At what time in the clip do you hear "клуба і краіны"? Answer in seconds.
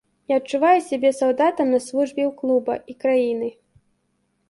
2.43-3.55